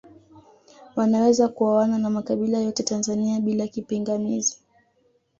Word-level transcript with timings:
Wanaweza 0.95 1.47
kuoana 1.47 1.97
na 1.97 2.09
makabila 2.09 2.59
yote 2.59 2.83
Tanzania 2.83 3.39
bila 3.39 3.67
kipingamizi 3.67 4.57